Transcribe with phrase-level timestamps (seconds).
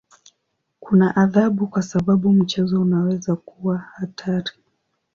[0.79, 4.51] Kuna adhabu kwa sababu mchezo unaweza kuwa hatari.